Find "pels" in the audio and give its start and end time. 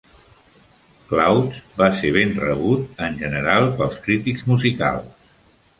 3.79-4.03